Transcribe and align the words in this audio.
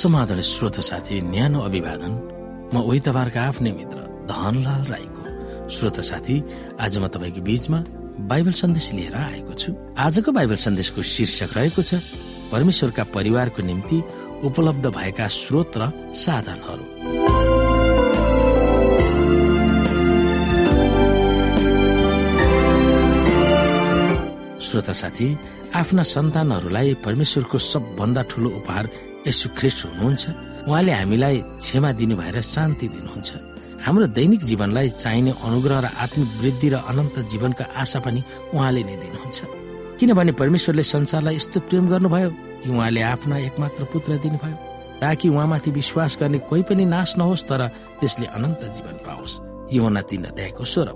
समाधान 0.00 0.40
श्रोत 0.42 0.80
साथी 0.80 1.20
न्यानो 1.20 1.60
अभिवादन। 1.60 2.12
म 2.72 2.76
उही 2.80 3.00
तपाईँहरूको 3.04 3.40
आफ्नै 3.40 3.72
मित्र 3.76 3.98
धनलाल 4.32 4.82
राईको 4.88 5.22
श्रोत 5.68 6.00
साथी 6.00 6.36
आज 6.80 6.98
म 6.98 7.06
तपाईँको 7.12 7.40
बीचमा 7.44 7.78
बाइबल 8.30 8.52
सन्देश 8.52 8.86
लिएर 8.96 9.14
आएको 9.14 9.54
छु। 9.60 9.70
आजको 10.00 10.32
बाइबल 10.32 10.56
सन्देशको 10.56 11.02
शीर्षक 11.04 11.50
रहेको 11.56 11.82
छ 11.82 12.00
परमेश्वरका 12.48 13.04
परिवारको 13.12 13.60
निम्ति 13.62 13.98
उपलब्ध 14.48 14.86
भएका 14.88 15.26
स्रोत 15.28 15.72
र 15.76 15.92
साधनहरू। 16.16 16.84
श्रोता 24.64 24.92
साथी 24.92 25.28
आफ्ना 25.74 26.02
सन्तानहरूलाई 26.14 26.94
परमेश्वरको 27.04 27.58
सबभन्दा 27.58 28.22
ठुलो 28.30 28.50
उपहार 28.58 28.88
यसु 29.26 29.46
ख्रिस्ट 29.58 29.80
हुनुहुन्छ। 29.86 30.24
उहाँले 30.68 30.92
हामीलाई 30.92 31.36
क्षमा 31.60 31.90
दिनु 31.98 32.14
भएर 32.16 32.36
शान्ति 32.40 32.86
दिनुहुन्छ। 32.88 33.30
हाम्रो 33.84 34.06
दैनिक 34.12 34.40
जीवनलाई 34.44 34.88
चाहिने 35.02 35.32
अनुग्रह 35.40 35.78
र 35.80 35.86
आत्मिक 36.04 36.28
वृद्धि 36.40 36.68
र 36.68 36.74
अनन्त 36.90 37.16
जीवनका 37.30 37.64
आशा 37.80 37.98
पनि 38.04 38.20
उहाँले 38.54 38.82
नै 38.84 38.96
दिनुहुन्छ। 39.02 39.38
किनभने 39.98 40.32
परमेश्वरले 40.32 40.82
संसारलाई 40.84 41.36
यस्तो 41.36 41.60
प्रेम 41.68 41.84
गर्नुभयो 41.88 42.30
कि 42.60 42.68
उहाँले 42.68 43.00
आफ्ना 43.00 43.36
एकमात्र 43.48 43.84
पुत्र 43.92 44.16
दिनुभयो 44.20 44.56
ताकि 45.00 45.28
उहाँमाथि 45.28 45.70
विश्वास 45.70 46.16
गर्ने 46.20 46.38
कोही 46.44 46.62
पनि 46.68 46.84
नाश 46.84 47.16
नहोस् 47.16 47.48
तर 47.48 47.60
त्यसले 48.00 48.26
अनन्त 48.36 48.62
जीवन 48.76 48.96
पाओस्। 49.00 49.32
यो 49.72 49.88
तीन 50.10 50.24
अध्यायको 50.28 50.64
स्वर 50.64 50.88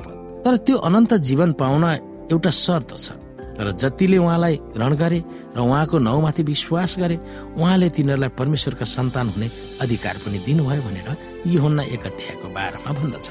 तर 0.45 0.57
त्यो 0.61 0.77
अनन्त 0.77 1.13
जीवन 1.25 1.53
पाउन 1.57 1.85
एउटा 2.33 2.51
शर्त 2.51 2.91
छ। 3.01 3.24
तर 3.55 3.71
जतिले 3.73 4.19
उहाँलाई 4.19 4.57
ग्रहण 4.75 4.95
गरे 4.97 5.19
र 5.57 5.61
उहाँको 5.61 5.99
नाउँमाथि 5.99 6.43
विश्वास 6.43 6.99
गरे 6.99 7.17
उहाँले 7.59 7.89
तिनीहरूलाई 7.95 8.31
परमेश्वरका 8.39 8.85
सन्तान 8.85 9.29
हुने 9.35 9.49
अधिकार 9.83 10.17
पनि 10.27 10.39
दिनुभयो 10.47 10.83
भनेर 10.83 11.09
योहन्ना 11.47 11.83
एक 11.95 12.07
अध्यायको 12.11 12.49
बाह्रमा 12.55 12.91
भन्दछ। 12.99 13.29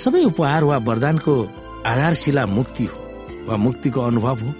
सबै 0.00 0.24
उपहार 0.24 0.64
वा 0.64 0.76
वरदानको 0.88 1.34
आधारशिला 1.86 2.46
मुक्ति 2.46 2.84
हो 2.84 2.98
वा 3.48 3.56
मुक्तिको 3.56 4.00
अनुभव 4.00 4.36
हो। 4.44 4.52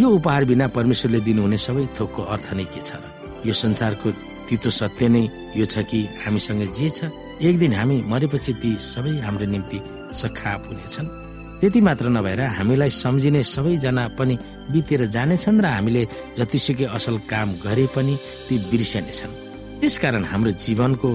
यो 0.00 0.08
उपहार 0.08 0.44
बिना 0.44 0.68
परमेश्वरले 0.76 1.20
दिनुहुने 1.20 1.58
सबै 1.58 1.86
थोकको 1.96 2.22
अर्थ 2.34 2.52
नै 2.56 2.64
के 2.64 2.80
छ 2.80 3.00
र 3.00 3.04
यो 3.46 3.52
संसारको 3.52 4.08
तितो 4.48 4.70
सत्य 4.70 5.08
नै 5.08 5.24
यो 5.56 5.64
छ 5.64 5.84
कि 5.88 6.00
हामीसँग 6.24 6.62
जे 6.76 6.88
छ? 6.90 7.08
एक 7.40 7.58
दिन 7.58 7.72
हामी 7.72 7.96
मरेपछि 8.06 8.52
ती 8.60 8.70
सबै 8.76 9.18
हाम्रो 9.24 9.46
निम्ति 9.48 9.78
सखाप 10.20 10.60
हुनेछन्। 10.68 11.21
त्यति 11.62 11.80
मात्र 11.80 12.08
नभएर 12.10 12.40
हामीलाई 12.58 12.90
सम्झिने 12.90 13.42
सबैजना 13.46 14.18
पनि 14.18 14.34
बितेर 14.74 15.06
जानेछन् 15.14 15.62
र 15.62 15.66
हामीले 15.70 16.02
जतिसुकै 16.34 16.90
असल 16.90 17.16
काम 17.30 17.48
गरे 17.62 17.86
पनि 17.94 18.14
ती 18.50 18.58
बिर्सनेछन्। 18.66 19.32
त्यसकारण 19.78 20.24
हाम्रो 20.26 20.50
जीवनको 20.58 21.08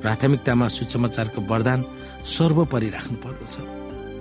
प्राथमिकतामा 0.00 0.66
सुसमाचारको 0.72 1.40
वरदान 1.44 1.80
सर्वोपरि 2.24 2.88
राख्नु 2.96 3.16
पर्दछ 3.20 3.54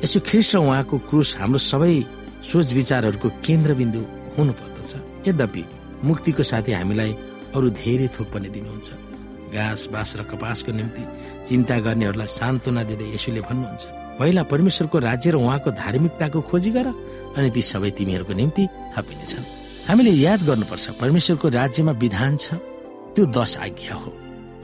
यसो 0.03 0.19
ख्रिस्ट 0.27 0.52
र 0.55 0.58
उहाँको 0.67 0.95
क्रुस 1.08 1.30
हाम्रो 1.39 1.59
सबै 1.71 1.95
सोच 2.43 2.67
विचारहरूको 2.80 3.27
केन्द्रबिन्दु 3.39 4.02
हुनु 4.36 4.52
पर्दछ 4.59 4.91
यद्यपि 5.31 5.64
मुक्तिको 6.03 6.43
साथै 6.43 6.73
हामीलाई 6.75 7.11
अरू 7.55 7.67
धेरै 7.80 8.08
थोक 8.19 8.27
पनि 8.36 8.49
दिनुहुन्छ। 8.52 8.88
घाँस 9.55 9.81
बाँस 9.95 10.11
र 10.19 10.21
कपासको 10.27 10.71
निम्ति 10.75 11.03
चिन्ता 11.47 11.75
गर्नेहरूलाई 11.88 12.30
सान्त्वना 12.39 12.83
दिँदै 12.83 13.08
यसुले 13.16 13.41
भन्नुहुन्छ। 13.47 13.98
पहिला 14.19 14.43
परमेश्वरको 14.52 14.97
राज्य 14.99 15.31
र 15.31 15.35
उहाँको 15.35 15.69
धार्मिकताको 15.71 16.39
खोजी 16.49 16.71
गर 16.71 16.87
अनि 17.37 17.49
ती 17.55 17.61
सबै 17.61 17.89
तिमीहरूको 17.97 18.33
निम्ति 18.33 18.63
थपिनेछन्। 18.95 19.45
हामीले 19.87 20.11
याद 20.11 20.39
गर्नुपर्छ 20.43 20.85
परमेश्वरको 21.02 21.47
राज्यमा 21.49 21.91
विधान 22.03 22.37
छ 22.37 22.59
त्यो 23.15 23.25
दश 23.37 23.57
आज्ञा 23.65 23.95
हो 23.95 24.11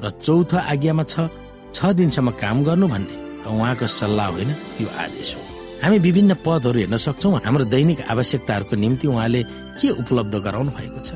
र 0.04 0.10
चौथो 0.26 0.58
आज्ञामा 0.58 1.04
छ 1.04 1.32
छ 1.74 1.78
दिनसम्म 1.98 2.30
काम 2.42 2.64
गर्नु 2.68 2.88
भन्ने 2.88 3.16
र 3.44 3.48
उहाँको 3.56 3.88
सल्लाह 3.90 4.28
होइन 4.36 4.52
त्यो 4.78 4.88
आदेश 5.04 5.30
हो। 5.36 5.42
हामी 5.84 5.98
विभिन्न 6.00 6.32
पदहरू 6.46 6.80
हेर्न 6.80 6.98
सक्छौ 6.98 7.30
हाम्रो 7.46 7.66
दैनिक 7.72 8.00
आवश्यकताहरूको 8.12 8.76
निम्ति 8.76 9.08
उहाँले 9.08 9.42
के 9.80 9.88
उपलब्ध 10.02 10.36
गराउनु 10.46 10.72
भएको 10.78 11.00
छ? 11.00 11.12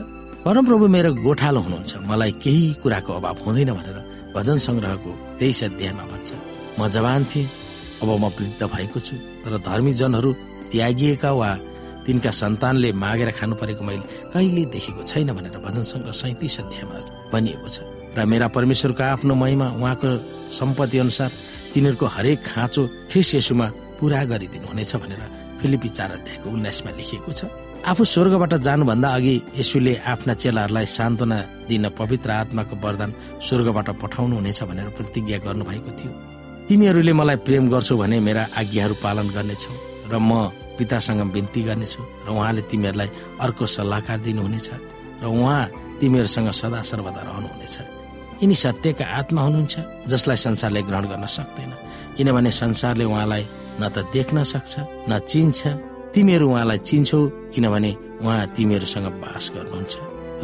परमप्रभु 0.46 0.88
मेरो 0.88 1.10
गोठालो 1.26 1.60
हुनुहुन्छ 1.60 1.92
मलाई 2.10 2.32
केही 2.44 2.68
कुराको 2.84 3.12
अभाव 3.20 3.38
हुँदैन 3.46 3.72
भनेर 3.78 3.98
भजन 4.36 4.58
संग्रहको 4.68 5.12
तेइस 5.40 5.64
अध्यायमा 5.64 6.04
भन्छ 6.12 6.30
म 6.80 6.88
जवान 6.88 7.24
थिएँ 7.32 7.48
अब 8.02 8.10
म 8.10 8.26
वृद्ध 8.38 8.62
भएको 8.64 9.00
छु 9.00 9.16
तर 9.44 9.58
धर्मी 9.68 9.92
जनहरू 10.00 10.30
त्यागिएका 10.72 11.32
वा 11.32 11.50
तिनका 12.06 12.32
सन्तानले 12.32 12.90
मागेर 12.96 13.32
खानु 13.38 13.56
परेको 13.62 13.84
मैले 13.84 14.06
कहिले 14.34 14.64
देखेको 14.74 15.04
छैन 15.04 15.30
भनेर 15.38 15.58
भजन 15.66 15.84
सङ्ग्रह 15.92 16.16
सैतिस 16.22 16.60
अध्यायमा 16.64 16.96
भनिएको 17.34 17.68
छ। 17.68 17.78
र 18.18 18.26
मेरा 18.26 18.48
परमेश्वरको 18.56 19.04
आफ्नो 19.04 19.34
महिमा 19.36 19.68
उहाँको 19.78 20.10
सम्पत्ति 20.60 20.98
अनुसार 21.06 21.30
तिनीहरूको 21.74 22.06
हरेक 22.16 22.40
खाँचो 22.50 22.82
ख्रिस 23.12 23.30
यसुमा 23.36 23.68
पुरा 24.00 24.24
गरिदिनु 24.32 24.68
हुनेछ 24.72 24.96
भनेर 25.04 25.22
फिलिपी 25.62 25.90
चार 25.98 26.10
अध्यायको 26.18 26.48
उन्नाइसमा 26.50 26.92
लेखिएको 26.98 27.32
छ। 27.36 27.42
आफू 27.86 28.04
स्वर्गबाट 28.14 28.54
जानुभन्दा 28.66 29.10
अघि 29.18 29.36
यसुले 29.60 29.94
आफ्ना 30.12 30.34
चेलाहरूलाई 30.42 30.86
सान्त्वना 30.98 31.38
दिन 31.70 31.86
पवित्र 32.00 32.30
आत्माको 32.42 32.76
वरदान 32.84 33.12
स्वर्गबाट 33.46 33.90
पठाउनु 34.02 34.36
हुनेछ 34.40 34.60
भनेर 34.64 34.90
प्रतिज्ञा 34.98 35.38
गर्नुभएको 35.46 35.92
थियो। 36.00 36.12
तिमीहरूले 36.70 37.14
मलाई 37.18 37.38
प्रेम 37.50 37.66
गर्छौ 37.74 37.96
भने 37.98 38.18
मेरा 38.22 38.44
आज्ञाहरू 38.62 38.96
पालन 39.02 39.28
गर्नेछौ 39.34 39.74
र 40.14 40.16
म 40.22 40.54
पितासँग 40.78 41.22
बिन्ती 41.34 41.62
गर्नेछु 41.66 42.02
र 42.26 42.30
उहाँले 42.30 42.62
तिमीहरूलाई 42.70 43.10
अर्को 43.42 43.66
सल्लाहकार 43.66 44.18
दिनुहुनेछ 44.22 44.68
र 45.22 45.26
उहाँ 45.26 45.98
तिमीहरूसँग 45.98 46.50
सदा 46.62 46.80
सर्वदा 46.86 47.22
रहनुहुनेछ। 47.26 47.76
यिनी 48.42 48.56
सत्यका 48.64 49.06
आत्मा 49.20 49.42
हुनुहुन्छ 49.42 49.76
जसलाई 50.14 50.38
संसारले 50.46 50.82
ग्रहण 50.86 51.06
गर्न 51.10 51.26
सक्दैन। 51.26 51.72
किनभने 52.16 52.52
संसारले 52.62 53.06
उहाँलाई 53.10 53.44
न 53.82 53.84
त 53.90 54.06
देख्न 54.14 54.38
सक्छ 54.54 54.74
न 55.10 55.12
चिन्छ। 55.26 55.60
तिमीहरू 56.14 56.46
उहाँलाई 56.54 56.80
चिन्छौ 56.86 57.20
किनभने 57.54 57.92
उहाँ 58.22 58.46
तिमीहरूसँग 58.54 59.08
बास 59.26 59.46
गर्नुहुन्छ 59.58 59.94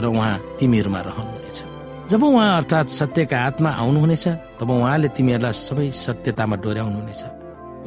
र 0.02 0.04
उहाँ 0.10 0.36
तिमीहरूमा 0.58 1.00
रहनुहुनेछ। 1.06 1.45
जब 2.10 2.24
उहाँ 2.24 2.58
अर्थात् 2.58 2.90
सत्यका 2.90 3.38
आत्मा 3.40 3.70
आउनुहुनेछ 3.82 4.28
तब 4.62 4.70
उहाँले 4.70 5.08
तिमीहरूलाई 5.18 5.54
सबै 5.58 5.90
सत्यतामा 6.06 6.56
डोर्याउनुहुनेछ। 6.62 7.22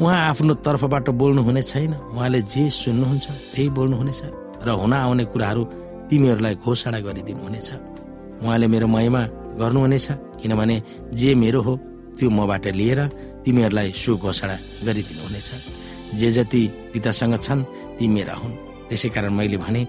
उहाँ 0.03 0.19
आफ्नो 0.31 0.55
तर्फबाट 0.67 1.06
बोल्नु 1.15 1.43
हुने 1.47 1.62
छैन। 1.62 1.93
उहाँले 2.19 2.41
जे 2.43 2.62
सुन्नुहुन्छ 2.83 3.27
त्यही 3.55 3.69
बोल्नुहुनेछ 3.79 4.21
र 4.67 4.69
हुन 4.75 4.93
आउने 4.93 5.25
कुराहरू 5.31 5.62
तिमीहरूलाई 6.11 6.55
घोषणा 6.67 6.99
गरिदिनु 7.06 7.43
हुनेछ 7.47 7.69
उहाँले 8.43 8.67
मेरो 8.67 8.87
महिमा 8.91 9.23
गर्नुहुनेछ 9.61 10.06
किनभने 10.43 10.77
जे 11.15 11.31
मेरो 11.43 11.61
हो 11.62 11.73
त्यो 12.19 12.31
मबाट 12.31 12.67
लिएर 12.75 13.00
तिमीहरूलाई 13.45 13.89
सु 14.03 14.17
घोषणा 14.19 14.56
गरिदिनु 14.87 15.23
हुनेछ 15.27 15.50
जे 16.19 16.29
जति 16.37 16.62
पितासँग 16.93 17.35
छन् 17.39 17.62
ती 17.97 18.05
मेरा 18.15 18.35
हुन्। 18.35 18.55
त्यसै 18.89 19.09
कारण 19.15 19.33
मैले 19.39 19.56
भने 19.62 19.83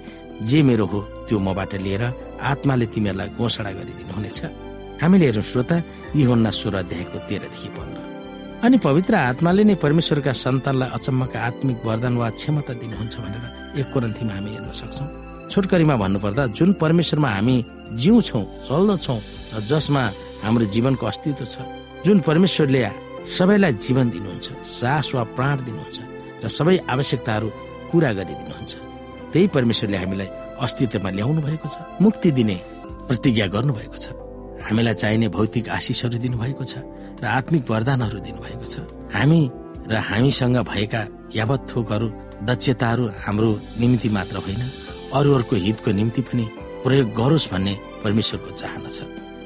जे 0.47 0.59
मेरो 0.63 0.85
हो 0.91 0.99
त्यो 1.27 1.39
मबाट 1.39 1.73
लिएर 1.85 2.03
आत्माले 2.51 2.85
तिमीहरूलाई 2.93 3.29
घोषणा 3.39 3.71
गरिदिनु 3.77 4.13
हुनेछ। 4.17 4.39
हामीले 5.01 5.25
हेरौँ 5.25 5.45
श्रोता 5.51 5.77
होन्ना 6.29 6.51
सोह्र 6.59 6.75
अध्यायको 6.83 7.17
तेह्रदेखि 7.29 7.69
पन्ध्र। 7.75 7.99
अनि 8.65 8.77
पवित्र 8.87 9.13
आत्माले 9.31 9.63
नै 9.63 9.75
परमेश्वरका 9.83 10.31
सन्तानलाई 10.43 10.89
अचम्मका 10.97 11.39
आत्मिक 11.49 11.77
वरदान 11.87 12.15
वा 12.19 12.29
क्षमता 12.39 12.73
दिनुहुन्छ 12.81 13.15
भनेर 13.23 13.45
एक 13.79 13.87
कोरन्थीमा 13.93 14.33
हामी 14.35 14.49
हेर्न 14.55 14.71
सक्छौँ। 14.79 15.07
छोटकरीमा 15.51 15.95
भन्नुपर्दा 16.03 16.43
जुन 16.57 16.69
परमेश्वरमा 16.83 17.29
हामी 17.35 17.55
जिउँछौँ 18.01 18.43
चल्दछौँ 18.67 19.19
र 19.55 19.59
जसमा 19.69 20.03
हाम्रो 20.43 20.65
जीवनको 20.73 21.05
अस्तित्व 21.11 21.45
छ 21.45 21.55
जुन 22.05 22.19
परमेश्वरले 22.27 22.81
सबैलाई 23.37 23.73
जीवन 23.85 24.05
दिनुहुन्छ 24.15 24.47
सास 24.79 25.07
वा 25.15 25.23
प्राण 25.35 25.57
दिनुहुन्छ 25.67 25.97
र 26.43 26.47
सबै 26.47 26.75
आवश्यकताहरू 26.93 27.47
पुरा 27.91 28.11
गरिदिनुहुन्छ। 28.19 28.73
त्यही 29.33 29.47
परमेश्वरले 29.55 29.97
हामीलाई 29.97 30.27
अस्तित्वमा 30.65 31.09
ल्याउनु 31.17 31.41
भएको 31.47 31.67
छ 31.73 31.75
मुक्ति 32.01 32.29
दिने 32.37 32.57
प्रतिज्ञा 33.07 33.45
गर्नुभएको 33.55 33.97
छ। 33.97 34.07
हामीलाई 34.65 34.93
चाहिने 35.01 35.27
भौतिक 35.35 35.69
आशिषहरू 35.69 36.17
दिनुभएको 36.25 36.63
छ 36.63 36.73
र 37.21 37.25
आत्मिक 37.37 37.63
वरदानहरू 37.71 38.19
दिनुभएको 38.27 38.65
छ। 38.65 38.75
हामी 39.15 39.41
र 39.89 39.93
हामीसँग 40.09 40.57
भएका 40.71 41.01
यावत 41.35 41.61
थोकहरू 41.69 42.07
दक्षताहरू 42.49 43.03
हाम्रो 43.25 43.49
निम्ति 43.79 44.09
मात्र 44.17 44.35
होइन 44.45 44.61
अरूहरूको 45.17 45.55
हितको 45.65 45.91
निम्ति 45.99 46.21
पनि 46.27 46.45
प्रयोग 46.83 47.07
गरोस् 47.19 47.49
भन्ने 47.51 47.73
परमेश्वरको 48.03 48.51
चाहना 48.61 48.89
छ। 48.89 48.99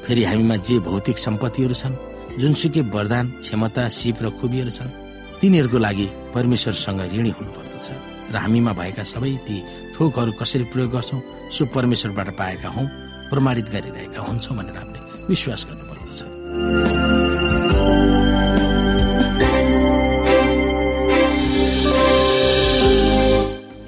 फेरि 0.06 0.24
हामीमा 0.24 0.56
जे 0.68 0.80
भौतिक 0.88 1.18
सम्पत्तिहरू 1.18 1.76
छन् 1.82 1.96
जुनसुकै 2.40 2.82
वरदान 2.96 3.26
क्षमता 3.40 3.84
सिप 3.98 4.18
र 4.24 4.30
खुबीहरू 4.40 4.72
छन् 4.78 4.96
तिनीहरूको 5.40 5.78
लागि 5.78 6.08
परमेश्वरसँग 6.36 7.02
ऋणी 7.14 7.32
हुनुपर्दछ 7.74 8.34
र 8.34 8.38
हामीमा 8.38 8.74
भएका 8.74 9.04
सबै 9.04 9.34
ती 9.48 9.58
थोकहरू 9.98 10.32
कसरी 10.38 10.64
प्रयोग 10.74 10.92
गर्छौँ 10.92 11.22
सो 11.50 11.66
परमेश्वरबाट 11.74 12.30
पाएका 12.38 12.70
हौ 12.70 12.84
प्रमाणित 13.30 13.68
गरिरहेका 13.70 14.22
हुन्छौँ 14.22 14.58
भनेर 14.58 14.78
हामीले 14.78 15.00
विश्वास 15.28 15.66
गर्नुपर्दछ। 15.70 16.20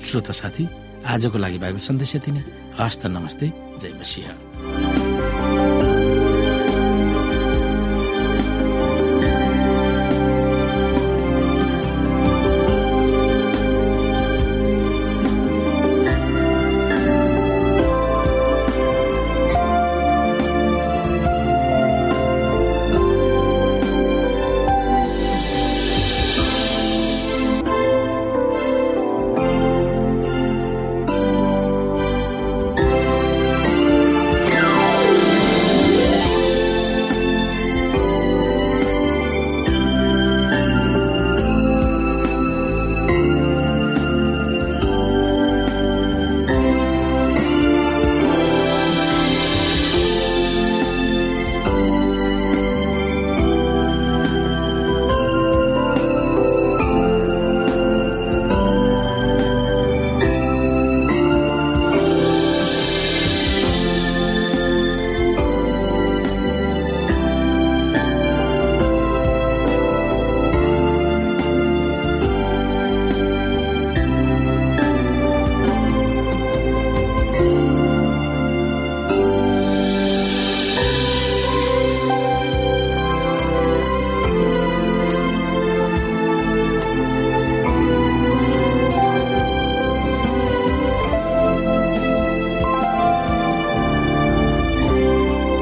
श्रोता 0.06 0.34
साथी 0.34 0.64
आजको 1.06 1.38
लागि 1.38 1.58
बाइबल 1.62 1.80
सन्देश 1.80 2.16
यति 2.16 2.32
नै। 2.32 2.44
हस्त 2.80 3.06
नमस्ते 3.08 3.48
जय 3.82 3.94
मसिंह। 4.00 4.55